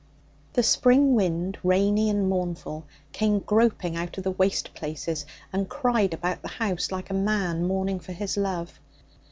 [0.53, 6.11] The spring wind, rainy and mournful, came groping out of the waste places and cried
[6.15, 8.79] about the house like a man mourning for his love.